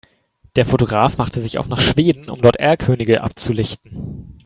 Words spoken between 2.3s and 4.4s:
um dort Erlkönige abzulichten.